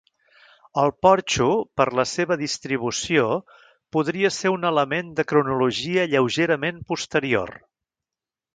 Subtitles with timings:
[0.83, 1.49] El porxo,
[1.81, 3.27] per la seva distribució,
[3.97, 7.55] podria ser un element de cronologia lleugerament posterior.